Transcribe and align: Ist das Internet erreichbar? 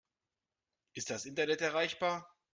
Ist 0.95 1.11
das 1.11 1.25
Internet 1.27 1.61
erreichbar? 1.61 2.35